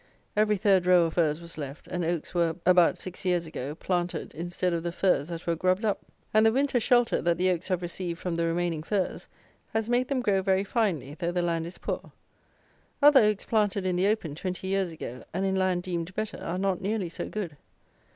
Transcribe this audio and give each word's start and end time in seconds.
Every 0.35 0.57
third 0.57 0.87
row 0.87 1.05
of 1.05 1.13
firs 1.13 1.39
was 1.39 1.59
left, 1.59 1.87
and 1.87 2.03
oaks 2.03 2.33
were 2.33 2.55
(about 2.65 2.97
six 2.97 3.23
years 3.23 3.45
ago) 3.45 3.75
planted 3.75 4.33
instead 4.33 4.73
of 4.73 4.81
the 4.81 4.91
firs 4.91 5.27
that 5.27 5.45
were 5.45 5.55
grubbed 5.55 5.85
up; 5.85 5.99
and 6.33 6.43
the 6.43 6.51
winter 6.51 6.79
shelter, 6.79 7.21
that 7.21 7.37
the 7.37 7.51
oaks 7.51 7.67
have 7.67 7.83
received 7.83 8.17
from 8.17 8.33
the 8.33 8.47
remaining 8.47 8.81
firs, 8.81 9.29
has 9.73 9.89
made 9.89 10.07
them 10.07 10.21
grow 10.23 10.41
very 10.41 10.63
finely, 10.63 11.13
though 11.13 11.31
the 11.31 11.43
land 11.43 11.67
is 11.67 11.77
poor. 11.77 12.11
Other 12.99 13.21
oaks 13.21 13.45
planted 13.45 13.85
in 13.85 13.95
the 13.95 14.07
open, 14.07 14.33
twenty 14.33 14.69
years 14.69 14.91
ago, 14.91 15.23
and 15.35 15.45
in 15.45 15.53
land 15.55 15.83
deemed 15.83 16.15
better, 16.15 16.39
are 16.39 16.57
not 16.57 16.81
nearly 16.81 17.07
so 17.09 17.29
good. 17.29 17.55